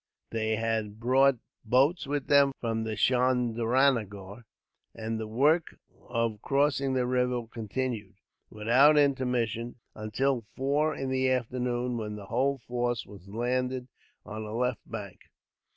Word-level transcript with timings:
They 0.31 0.55
had 0.55 0.99
brought 0.99 1.37
boats 1.63 2.07
with 2.07 2.25
them 2.25 2.53
from 2.59 2.85
Chandranagore, 2.85 4.45
and 4.95 5.19
the 5.19 5.27
work 5.27 5.75
of 6.07 6.41
crossing 6.41 6.95
the 6.95 7.05
river 7.05 7.45
continued, 7.45 8.15
without 8.49 8.97
intermission, 8.97 9.75
until 9.93 10.47
four 10.55 10.95
in 10.95 11.11
the 11.11 11.29
afternoon, 11.29 11.97
when 11.97 12.15
the 12.15 12.25
whole 12.25 12.57
force 12.57 13.05
was 13.05 13.27
landed 13.29 13.89
on 14.25 14.43
the 14.43 14.53
left 14.53 14.81
bank. 14.89 15.19